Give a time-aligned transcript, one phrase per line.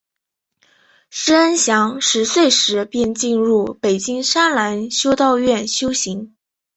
[1.11, 6.35] 师恩祥十岁时便进入北京栅栏修道院修行。